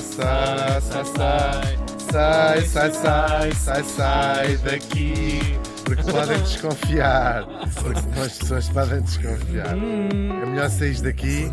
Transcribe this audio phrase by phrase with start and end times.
[0.00, 1.78] Sai, sai, sai,
[2.10, 5.38] sai, sai, sai, sai, sai daqui.
[5.84, 7.44] Porque podem desconfiar.
[7.82, 9.76] Porque as pessoas podem desconfiar.
[9.76, 11.50] É melhor sair daqui,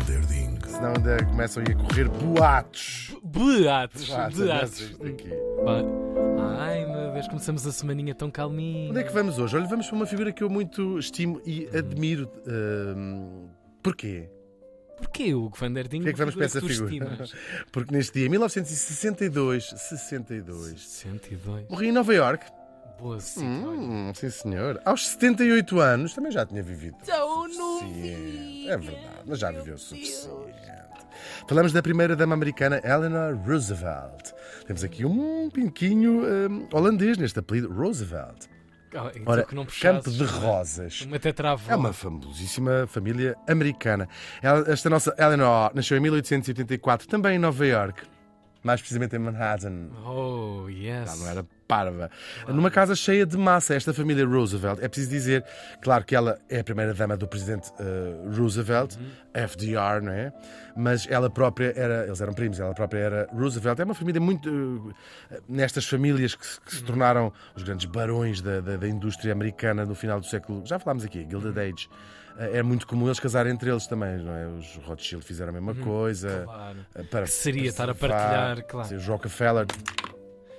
[0.66, 3.14] senão ainda começam a correr boatos.
[3.22, 5.30] Boatos, é daqui.
[6.58, 8.90] Ai meu Deus, começamos a semaninha tão calminha.
[8.90, 9.56] Onde é que vamos hoje?
[9.56, 12.28] Olha, vamos para uma figura que eu muito estimo e admiro.
[12.46, 13.48] Hum,
[13.82, 14.28] porquê?
[15.02, 15.98] Porquê o Van der Ding?
[15.98, 17.24] Porquê é que vamos para essa figura?
[17.72, 21.68] Porque neste dia, 1962, 62, 102.
[21.68, 22.46] morri em Nova York.
[22.98, 23.44] Boa sim.
[23.44, 24.80] Hum, sim, senhor.
[24.84, 26.96] Aos 78 anos, também já tinha vivido.
[27.04, 28.68] Tão Suficiente.
[28.68, 30.52] É verdade, mas já viveu o suficiente.
[31.48, 34.32] Falamos da primeira dama americana, Eleanor Roosevelt.
[34.66, 38.46] Temos aqui um pinquinho hum, holandês neste apelido, Roosevelt.
[39.26, 40.30] Ora, que não Campo de né?
[40.30, 41.00] Rosas.
[41.02, 41.72] Uma tetravó.
[41.72, 44.08] É uma famosíssima família americana.
[44.66, 48.02] Esta nossa Eleanor nasceu em 1884, também em Nova York.
[48.62, 49.88] Mais precisamente em Manhattan.
[50.06, 51.08] Oh, yes.
[51.08, 52.10] Ela não era parva.
[52.48, 54.78] Numa casa cheia de massa, esta família Roosevelt.
[54.82, 55.44] É preciso dizer,
[55.80, 58.96] claro que ela é a primeira dama do presidente eh, Roosevelt,
[59.34, 60.32] FDR, não é?
[60.76, 63.78] Mas ela própria era, eles eram primos, ela própria era Roosevelt.
[63.80, 64.94] É uma família muito.
[65.30, 69.32] eh, nestas famílias que, se- que se tornaram os grandes barões da, da- da indústria
[69.32, 70.62] americana no final do século.
[70.66, 71.88] Já falámos aqui, Gilded Age.
[72.38, 74.46] Eh, É muito comum eles casarem entre eles também, não é?
[74.46, 76.42] Os Rothschild fizeram a mesma coisa.
[76.44, 76.78] Claro.
[77.10, 78.94] Para Que seria estar a partilhar, claro.
[78.96, 79.66] Os Rockefeller.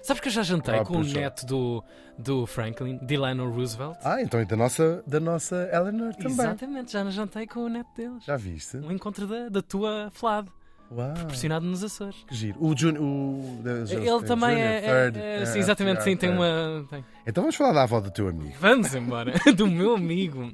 [0.04, 1.84] Sabes que eu já jantei Ah, com o neto do,
[2.18, 3.98] do Franklin, Delano Roosevelt?
[4.04, 6.32] Ah, então e da nossa, da nossa Eleanor também.
[6.34, 8.24] Exatamente, já jantei com o neto deles.
[8.26, 8.78] Já viste?
[8.78, 10.48] Um encontro da, da tua Flad,
[10.92, 12.18] Uau, pressionado nos Açores.
[12.28, 12.58] que giro.
[12.59, 13.02] O Junior.
[13.02, 16.86] O, Ele também é, é- é- é, sim, exatamente, sim, tem uma.
[17.26, 18.54] Então vamos falar da avó do teu amigo.
[18.59, 20.52] Vamos embora, do meu amigo.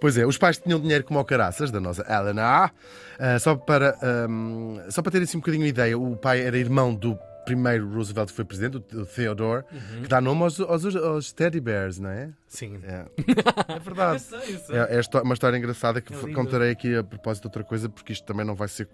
[0.00, 2.70] Pois é, os pais tinham dinheiro como ao caraças, da nossa Eleanor.
[3.18, 6.58] Ah, só, para, ahm, só para ter assim um bocadinho de ideia, o pai era
[6.58, 10.02] irmão do primeiro Roosevelt que foi presidente, o Theodore, Uhum.
[10.02, 12.30] que dá nome aos, aos, aos teddy bears, não é?
[12.46, 12.80] Sim.
[12.82, 13.06] É,
[13.74, 14.22] é verdade.
[14.32, 14.76] Eu sei, eu sei.
[14.76, 18.12] É, é uma história engraçada que É contarei aqui a propósito de outra coisa, porque
[18.12, 18.88] isto também não vai ser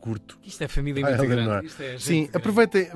[0.00, 0.38] curto.
[0.42, 1.66] Isto é família Ah, muito grande.
[1.66, 2.36] Isto é gente Sim, grande.
[2.36, 2.88] aproveitem,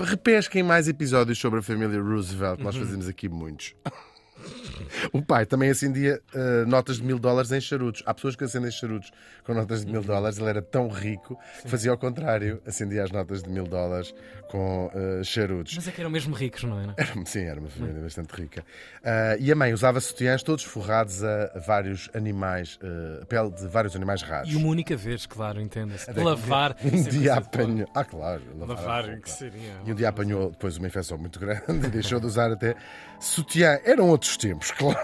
[0.00, 3.74] repesquem mais episódios sobre a família Roosevelt, nós fazemos aqui muitos.
[5.12, 8.02] O pai também acendia eh, notas de mil dólares em charutos.
[8.06, 9.10] Há pessoas que acendem charutos
[9.44, 10.38] com notas de mil dólares.
[10.38, 14.14] Ele era tão rico que fazia ao contrário, acendia as notas de mil dólares
[14.50, 15.74] com eh, charutos.
[15.76, 16.94] Mas é que eram mesmo ricos, não era?
[16.96, 18.64] Era- Sim, era uma família bastante rica.
[19.04, 22.78] Ah, e a mãe usava sutiãs todos forrados a vários animais,
[23.22, 24.50] a pele de vários animais raros.
[24.52, 26.10] E uma única vez, claro, entenda-se.
[26.12, 26.76] Lavar.
[26.84, 27.88] Um sempre dia apanhou.
[27.94, 28.42] Ah, claro.
[28.58, 29.20] lavar Lavar, roupa.
[29.20, 29.72] que seria.
[29.84, 32.74] E um dia apanhou depois uma infecção muito grande e deixou de usar até
[33.20, 33.78] sutiã.
[33.84, 34.98] Eram outros tempos, claro.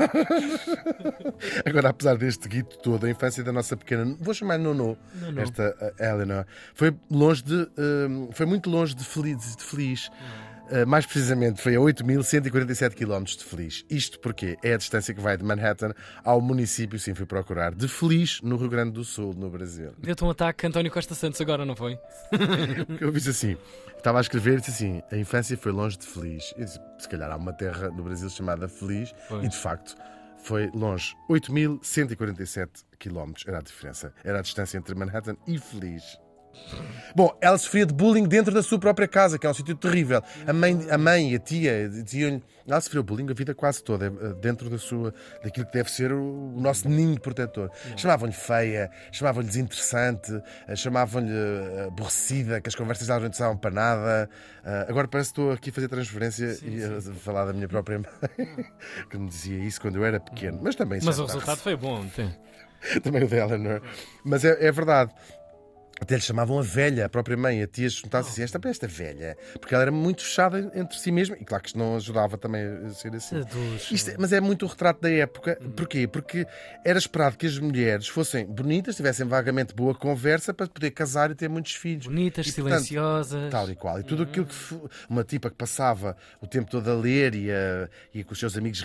[1.65, 5.41] Agora, apesar deste guito todo, a infância da nossa pequena, vou chamar Nono, Nono.
[5.41, 7.69] esta uh, Eleanor, foi longe de.
[7.79, 9.57] um, foi muito longe de feliz.
[9.57, 10.11] De feliz.
[10.87, 13.85] Mais precisamente, foi a 8.147 km de Feliz.
[13.91, 15.93] Isto porque é a distância que vai de Manhattan
[16.25, 19.93] ao município, sim, fui procurar, de Feliz, no Rio Grande do Sul, no Brasil.
[19.99, 21.99] Deu-te um ataque António Costa Santos agora, não foi?
[23.01, 23.57] Eu disse assim,
[23.97, 26.53] estava a escrever e disse assim: a infância foi longe de feliz.
[26.57, 29.45] Eu disse, se calhar há uma terra no Brasil chamada Feliz, Pois.
[29.45, 29.95] e de facto
[30.43, 31.15] foi longe.
[31.31, 34.13] 8.147 quilómetros era a diferença.
[34.25, 36.19] Era a distância entre Manhattan e Feliz.
[37.15, 40.21] Bom, ela sofria de bullying dentro da sua própria casa, que é um sítio terrível.
[40.47, 42.43] A mãe, a mãe e a tia diziam-lhe.
[42.67, 46.13] Ela sofreu bullying a vida quase toda, eh, dentro da sua, daquilo que deve ser
[46.13, 47.71] o, o nosso ninho protetor.
[47.97, 50.33] Chamavam-lhe feia, chamavam-lhe desinteressante,
[50.67, 54.31] eh, chamavam-lhe eh, aborrecida, que as conversas dela não interessavam para nada.
[54.89, 58.65] Agora parece que estou aqui a fazer transferência e a falar da minha própria mãe,
[59.11, 60.59] que me dizia isso quando eu era pequeno.
[60.63, 62.05] Mas também Mas é o resultado foi bom.
[62.17, 62.35] tem.
[63.03, 63.83] também o da Eleanor.
[64.25, 65.13] Mas é, é verdade.
[66.01, 69.37] Até lhe chamavam a velha, a própria mãe, a tia juntasse assim, esta, esta velha,
[69.61, 72.63] porque ela era muito fechada entre si mesma, e claro que isto não ajudava também
[72.85, 73.37] a ser assim.
[73.93, 75.57] Isto é- mas é muito o retrato da época.
[75.77, 76.09] Porquê?
[76.09, 76.47] Porque
[76.85, 81.35] era esperado que as mulheres fossem bonitas, tivessem vagamente boa conversa para poder casar e
[81.37, 82.07] ter muitos filhos.
[82.07, 83.51] Bonitas, E, portanto, silenciosas.
[83.53, 84.01] Tal e qual.
[84.01, 84.55] E tudo aquilo que
[85.09, 88.57] uma tipa que passava o tempo todo a ler e, a, e com os seus
[88.59, 88.83] amigos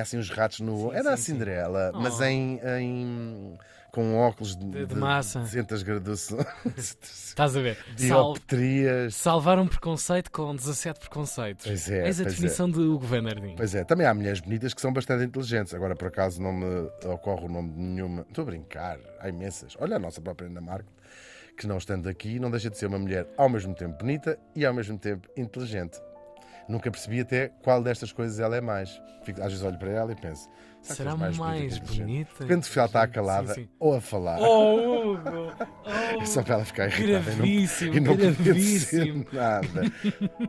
[0.00, 0.92] assim uns ratos no.
[0.92, 1.32] era a sim, sim.
[1.32, 2.24] Cinderela, mas Oh.
[2.24, 3.58] em, em-
[3.96, 5.40] com óculos de, De- de massa.
[5.40, 6.46] 200 graduações,
[7.02, 7.78] Estás a ver?
[7.96, 8.34] Sal...
[8.34, 9.14] dioptrias.
[9.14, 11.64] Salvar um preconceito com 17 preconceitos.
[11.66, 13.54] Pois é, Eis a pois definição de Hugo Van der Ding.
[13.56, 15.72] Pois é, também há mulheres bonitas que são bastante inteligentes.
[15.72, 18.26] Agora, por acaso, não me ocorre o nome de nenhuma.
[18.28, 19.74] Estou a brincar, há imensas.
[19.80, 20.92] Olha a nossa própria Ana Marco,
[21.56, 24.66] que não estando aqui, não deixa de ser uma mulher ao mesmo tempo bonita e
[24.66, 25.98] ao mesmo tempo inteligente.
[26.68, 29.00] Nunca percebi até qual destas coisas ela é mais.
[29.24, 30.48] Fico, às vezes olho para ela e penso.
[30.82, 32.46] Será mais, és bonita e inteligente?" bonita?
[32.46, 33.68] Quando ela está calada Sim, sim.
[33.78, 34.38] ou a falar.
[34.40, 35.52] Oh, Hugo!
[35.84, 35.86] Oh,
[36.22, 37.66] É só para ela ficar irritada e
[38.00, 39.92] não- e não dizer nada.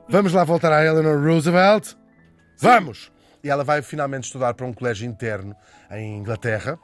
[0.08, 1.94] Vamos lá voltar à Eleanor Roosevelt?
[2.60, 3.12] Vamos!
[3.44, 5.56] E ela vai finalmente estudar para um colégio interno
[5.92, 6.80] em Inglaterra.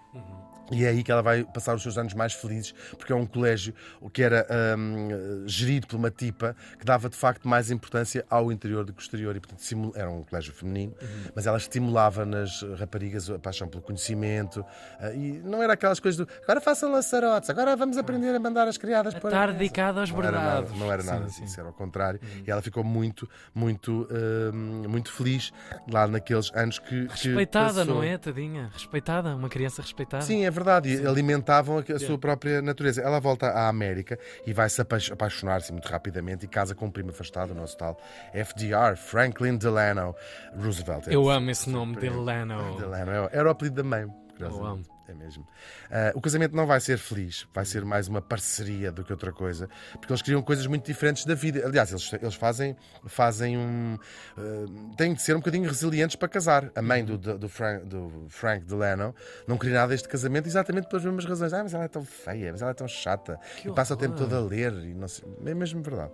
[0.72, 3.26] E é aí que ela vai passar os seus anos mais felizes, porque é um
[3.26, 3.74] colégio
[4.14, 8.86] que era hum, gerido por uma tipa que dava de facto mais importância ao interior
[8.86, 9.36] do que ao exterior.
[9.36, 10.94] E, portanto, era um colégio feminino,
[11.36, 14.66] mas ela estimulava nas raparigas a paixão pelo conhecimento.
[15.00, 18.68] ah, e não era aquelas coisas do agora façam laçarotes, agora vamos aprender a mandar
[18.68, 19.30] as criadas para.
[19.30, 20.80] Estar dedicada aos Não era nada, bordados.
[20.80, 21.60] não era nada Sim, disso, sim.
[21.60, 22.20] era ao contrário.
[22.46, 24.08] E ela ficou muito, muito,
[24.54, 25.52] hum, muito feliz
[25.92, 27.08] lá naqueles anos que.
[27.08, 27.96] que Respeitada, passou.
[27.96, 28.70] não é, tadinha?
[28.74, 30.24] Respeitada, uma criança respeitada.
[30.24, 30.96] Sim, é verdade.
[30.96, 33.02] E alimentavam a, a sua própria natureza.
[33.02, 36.92] Ela volta à América e vai se apa- apaixonar-se muito rapidamente e casa com um
[36.92, 37.98] primo afastado, o nosso tal
[38.34, 40.16] FDR, Franklin Delano
[40.56, 41.08] Roosevelt.
[41.08, 42.78] Eu amo esse nome, Delano.
[42.80, 43.12] Delano.
[43.12, 44.08] é- Era o apelido da mãe.
[44.50, 44.94] Curiosamente.
[45.06, 45.46] É mesmo.
[45.92, 49.34] Ah, o casamento não vai ser feliz, vai ser mais uma parceria do que outra
[49.34, 51.62] coisa, porque eles criam coisas muito diferentes da vida.
[51.66, 52.74] Aliás, eles, eles fazem,
[53.06, 53.98] fazem um.
[54.38, 56.72] ah, têm de ser um bocadinho resilientes para casar.
[56.74, 59.14] A mãe do, do, do Frank, do Frank Delano
[59.46, 61.52] não queria nada deste casamento exatamente pelas mesmas razões.
[61.54, 63.98] Ah, mas ela é tão feia, mas ela é tão chata, Que e passa o
[63.98, 64.30] tempo horror.
[64.30, 66.14] todo a ler, e não sei, é mesmo verdade.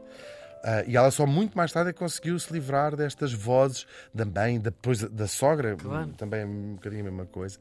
[0.63, 3.87] Ah, e ela só muito mais tarde é conseguiu se livrar destas vozes
[4.35, 6.09] mãe, depois da, sogra, Claro.
[6.17, 7.57] também é um bocadinho a mesma coisa.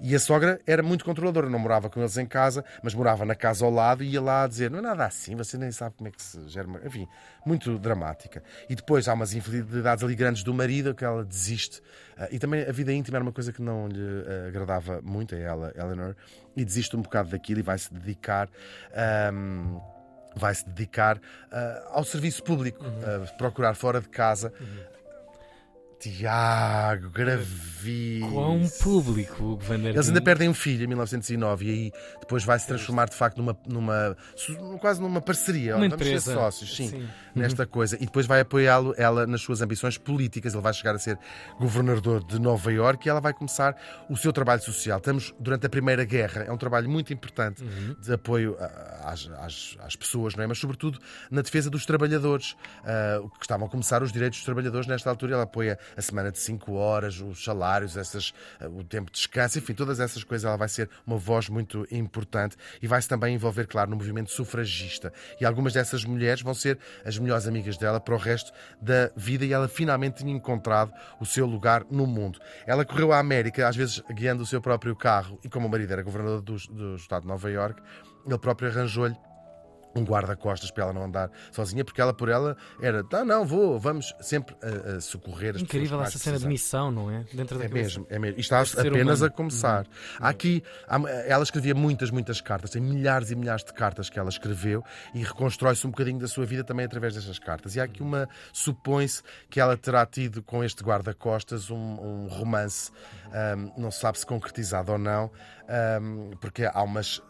[0.00, 3.34] E a sogra era muito controladora, não morava com eles em casa, mas morava na
[3.34, 5.94] casa ao lado e ia lá a dizer: não é nada assim, você nem sabe
[5.96, 6.66] como é que se gera.
[6.68, 7.08] uma-" Enfim,
[7.46, 8.42] muito dramática.
[8.68, 11.80] E depois há umas infidelidades ali grandes do marido que ela desiste.
[12.18, 15.34] Ah, e também a vida íntima era uma coisa que não lhe ah, agradava muito
[15.34, 16.14] a ela, Eleanor,
[16.54, 18.48] e desiste um bocado daquilo e vai se dedicar.
[18.94, 19.80] ahm,
[20.34, 21.20] vai se dedicar
[21.50, 24.52] ah, ao serviço público, a procurar fora de casa.
[26.02, 28.30] Tiago, gravíssimo.
[28.32, 32.44] Quão público, Hugo Van der Eles ainda perdem um filho em 1909 e aí depois
[32.44, 34.16] vai se transformar de facto numa, numa
[34.80, 35.76] quase numa parceria.
[35.76, 36.34] Uma Vamos ser empresa.
[36.34, 37.08] sócios, sim, Sim.
[37.34, 37.96] nesta coisa.
[37.96, 40.54] E depois vai apoiá-lo ela nas suas ambições políticas.
[40.54, 41.18] Ele vai chegar a ser
[41.58, 43.76] governador de Nova Iorque e ela vai começar
[44.10, 44.98] o seu trabalho social.
[44.98, 47.62] Estamos durante a Primeira Guerra, é um trabalho muito importante
[48.00, 48.56] de apoio
[49.04, 50.46] às, às- às pessoas, não é?
[50.46, 50.98] Mas sobretudo
[51.30, 55.34] na defesa dos trabalhadores, ah, que estavam a começar os direitos dos trabalhadores nesta altura.
[55.34, 59.58] Ela apoia a semana de 5 horas, os salários, essas, ah, o tempo de descanso,
[59.58, 60.44] enfim, todas essas coisas.
[60.44, 65.12] Ela vai ser uma voz muito importante e vai-se também envolver, claro, no movimento sufragista.
[65.40, 69.44] E algumas dessas mulheres vão ser as melhores amigas dela para o resto da vida
[69.44, 72.38] e ela finalmente tinha encontrado o seu lugar no mundo.
[72.66, 75.92] Ela correu à América, às vezes guiando o seu próprio carro, e como o marido
[75.92, 77.82] era governador do, do estado de Nova Iorque,
[78.26, 79.16] ele próprio arranjou-lhe
[79.94, 83.78] um guarda-costas para ela não andar sozinha, porque ela por ela era, não, não, vou,
[83.78, 87.24] vamos sempre a, a socorrer as Incrível pessoas essa cena de missão, não é?
[87.32, 88.38] Dentro da É mesmo, é mesmo.
[88.38, 89.24] E está apenas humano.
[89.26, 89.86] a começar.
[90.18, 94.18] Há aqui, há- ela escrevia muitas, muitas cartas, tem milhares e milhares de cartas que
[94.18, 94.82] ela escreveu
[95.14, 97.76] e reconstrói-se um bocadinho da sua vida também através destas cartas.
[97.76, 102.90] E há aqui uma, supõe-se que ela terá tido com este guarda-costas um, um romance,
[103.32, 105.30] ahm, não se sabe se concretizado ou não,
[105.68, 107.22] ahm, porque há umas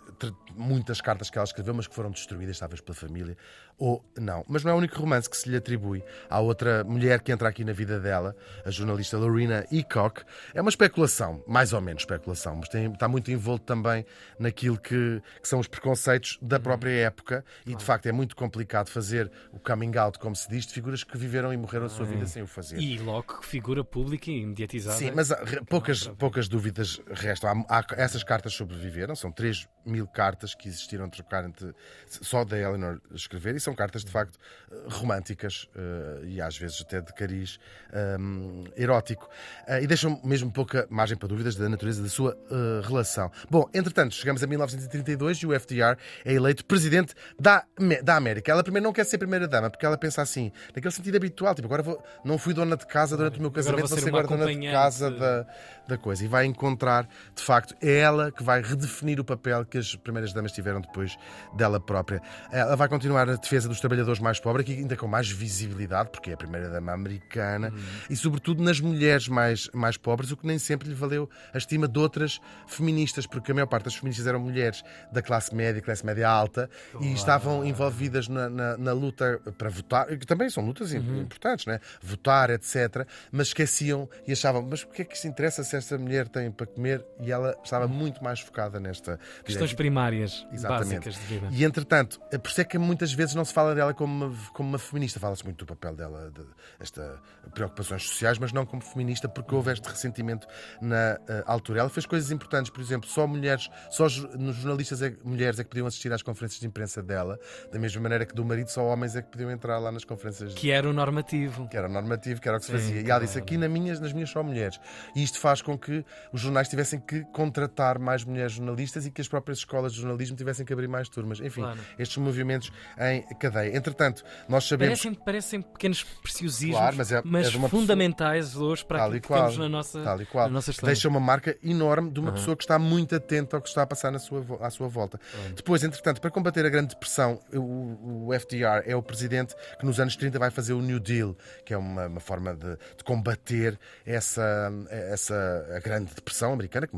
[0.54, 3.36] muitas cartas que ela escreveu, mas que foram destruídas, talvez pela família,
[3.78, 4.44] ou não.
[4.48, 6.02] Mas não é o único romance que se lhe atribui.
[6.28, 10.22] Há outra mulher que entra aqui na vida dela, a jornalista Lorena Eacock.
[10.54, 14.04] É uma especulação, mais ou menos especulação, mas tem- está muito envolto também
[14.38, 18.88] naquilo que, que são os preconceitos da própria época e, de facto, é muito complicado
[18.88, 22.04] fazer o coming out, como se diz, de figuras que viveram e morreram a sua
[22.06, 22.78] vida sem o fazer.
[22.78, 24.96] E logo figura pública e mediatizada.
[24.96, 27.64] Sim, mas há re- poucas, poucas dúvidas restam.
[27.68, 31.74] Há, há- essas cartas sobreviveram, são 3 mil cartas que existiram trocar entre,
[32.06, 34.38] só da Eleanor escrever, e são cartas de facto
[34.70, 37.58] eh, românticas eh, e às vezes até de cariz
[37.92, 39.28] ehm, erótico.
[39.66, 42.36] Eh, e deixam mesmo pouca margem para dúvidas da natureza da sua
[42.84, 43.30] relação.
[43.50, 47.64] Bom, entretanto, chegamos a 1932 e o FDR é eleito presidente da,
[48.02, 48.52] da América.
[48.52, 51.82] Ela primeiro não quer ser primeira-dama, porque ela pensa assim, naquele sentido habitual, tipo, agora
[51.82, 54.10] vou, não fui dona de casa durante o meu Agora casamento, vou vou ser ser
[54.10, 55.46] uma agora dona de casa da,
[55.88, 56.24] da coisa.
[56.24, 60.32] E vai encontrar, de facto, é ela que vai redefinir o papel que as primeiras
[60.32, 61.16] damas tiveram depois
[61.54, 62.20] dela própria.
[62.50, 66.30] Ela vai continuar a defesa dos trabalhadores mais pobres, aqui ainda com mais visibilidade, porque
[66.30, 67.72] é a primeira dama americana,
[68.10, 71.86] e sobretudo nas mulheres mais, mais pobres, o que nem sempre lhe valeu a estima
[71.88, 74.82] de outras feministas, porque a maior parte das feministas eram mulheres
[75.12, 76.68] da classe média, classe média alta,
[77.00, 81.66] e estavam envolvidas na, na- na luta para votar, que também são lutas im- importantes,
[81.66, 81.80] né?
[82.02, 83.06] votar, etc.
[83.30, 86.50] Mas esqueciam e achavam, mas o que é que se interessa se esta mulher tem
[86.50, 87.04] para comer?
[87.20, 90.94] E ela estava muito mais focada nesta questões primárias, Exatamente.
[90.94, 91.48] básicas de vida.
[91.50, 94.36] E entretanto, é por isso é que muitas vezes não se fala dela como uma,
[94.52, 95.18] como uma feminista.
[95.18, 96.42] Fala-se muito do papel dela, de
[96.78, 97.20] esta
[97.52, 100.46] preocupações sociais, mas não como feminista, porque houve este ressentimento
[100.80, 101.80] na uh, altura.
[101.80, 104.04] Ela fez coisas importantes, por exemplo, só mulheres, só
[104.38, 107.38] nos jornalistas é, mulheres é que podiam assistir às conferências de imprensa dela,
[107.72, 110.54] da mesma maneira que do marido só homens é que podiam entrar lá nas conferências.
[110.54, 111.68] Que era o normativo.
[111.68, 112.94] Que era o normativo, que era o que se Sim, fazia.
[112.94, 113.24] E ela claro.
[113.24, 114.78] disse: aqui na minhas, nas minhas só mulheres.
[115.16, 119.20] E isto faz com que os jornais tivessem que contratar mais mulheres jornalistas e que
[119.20, 121.40] as próprias escolas de jornalismo tivessem que abrir mais turmas.
[121.40, 121.80] Enfim, Claro.
[121.98, 123.74] estes movimentos em cadeia.
[123.76, 124.98] Entretanto, nós sabemos.
[125.00, 129.26] Parecem, parecem pequenos preciosismos, Claro, mas é- é uma pessoa- fundamentais hoje para aquilo que
[129.28, 130.46] qual, temos na nossa, tal e qual.
[130.48, 133.62] na nossa Que deixa uma marca enorme de uma pessoa que está muito atenta ao
[133.62, 135.18] que está a passar na sua, à sua volta.
[135.56, 139.98] Depois, entretanto, para combater a Grande Depressão, o, o FDR é o presidente que nos
[139.98, 143.78] anos 30 vai fazer o New Deal, que é uma, uma forma de, de combater
[144.04, 146.96] essa, essa a Grande Depressão americana, que,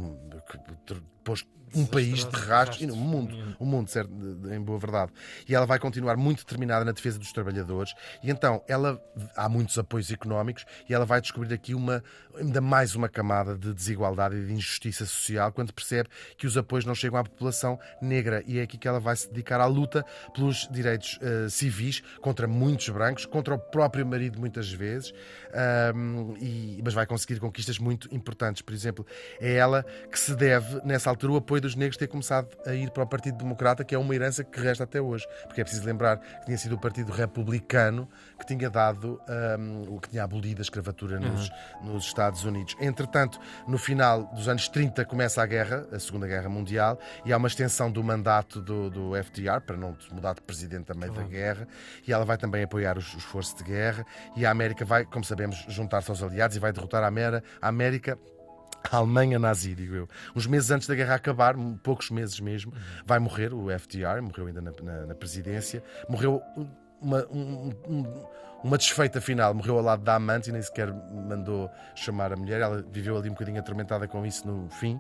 [0.95, 4.11] que pôs um país de rastros, e no mundo, o mundo, certo,
[4.53, 5.13] em boa verdade.
[5.49, 7.95] E ela vai continuar muito determinada na defesa dos trabalhadores.
[8.23, 9.01] E então, ela
[9.37, 12.03] há muitos apoios económicos e ela vai descobrir aqui uma
[12.37, 16.85] ainda mais uma camada de desigualdade e de injustiça social quando percebe que os apoios
[16.85, 18.43] não chegam à população negra.
[18.47, 20.05] E é aqui que ela vai se dedicar à luta
[20.35, 25.13] pelos direitos eh, civis contra muitos brancos, contra o próprio marido muitas vezes,
[25.53, 28.61] Ahm, e- mas vai conseguir conquistas muito importantes.
[28.63, 29.07] Por exemplo,
[29.41, 32.91] é ela que se deve, nessa altura, o apoio dos negros ter começado a ir
[32.91, 35.27] para o Partido Democrata, que é uma herança que resta até hoje.
[35.47, 39.99] Porque é preciso lembrar que tinha sido o Partido Republicano que tinha dado, ahm, o
[39.99, 41.51] que tinha abolido a escravatura nos,
[41.83, 42.77] nos Estados Unidos.
[42.81, 47.37] Entretanto, no final dos anos 30 começa a guerra, a Segunda Guerra Mundial, e há
[47.37, 51.23] uma extensão do mandato do, do FDR, para não mudar de presidente a meio da
[51.23, 51.67] guerra,
[52.07, 54.05] e ela vai também apoiar os, os esforços de guerra,
[54.37, 58.19] e a América vai, como sabemos, juntar-se aos aliados e vai derrotar a América
[58.91, 60.09] a Alemanha nazi, digo eu.
[60.37, 62.73] Uns meses antes da guerra acabar, poucos meses mesmo,
[63.05, 65.83] vai morrer o FDR, morreu ainda na, na- na presidência.
[66.09, 66.41] Morreu
[67.01, 68.25] uma, um- um-
[68.63, 72.61] uma desfeita final, morreu ao lado da amante e nem sequer mandou chamar a mulher.
[72.61, 74.99] Ela viveu ali um bocadinho atormentada com isso no fim.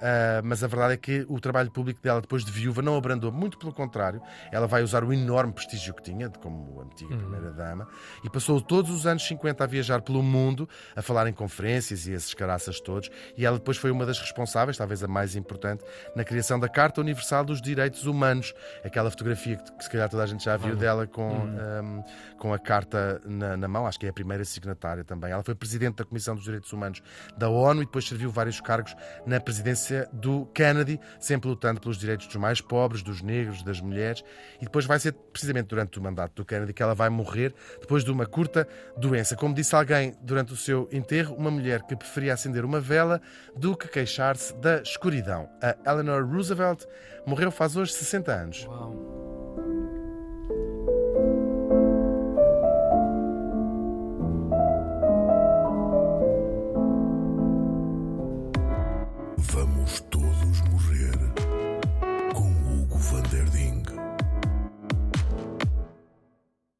[0.00, 3.32] Ah, mas a verdade é que o trabalho público dela, depois de viúva, não abrandou,
[3.32, 4.20] muito pelo contrário.
[4.50, 7.86] Ela vai usar o enorme prestígio que tinha, de como antiga primeira-dama,
[8.22, 12.12] e passou todos os anos 50 a viajar pelo mundo, a falar em conferências e
[12.12, 13.10] esses caraças todos.
[13.36, 15.84] E ela depois foi uma das responsáveis, talvez a mais importante,
[16.14, 18.54] na criação da Carta Universal dos Direitos Humanos.
[18.84, 22.02] Aquela fotografia que, que se calhar toda a gente já viu dela com, ahm,
[22.38, 25.30] com a carta na, na mão, acho que é a primeira signatária também.
[25.30, 27.02] Ela foi presidente da Comissão dos Direitos Humanos
[27.36, 28.94] da ONU e depois serviu vários cargos
[29.26, 29.40] na
[29.84, 34.24] presidência do Kennedy, sempre lutando pelos direitos dos mais pobres, dos negros, das mulheres.
[34.60, 38.02] E depois vai ser precisamente durante o mandato do Kennedy que ela vai morrer depois
[38.02, 39.36] de uma curta doença.
[39.36, 43.20] Como disse alguém durante o seu enterro, uma mulher que preferia acender uma vela
[43.56, 45.48] do que queixar-se da escuridão.
[45.60, 46.84] A Eleanor Roosevelt
[47.26, 48.64] morreu faz hoje 60 anos.
[48.64, 49.23] Uau.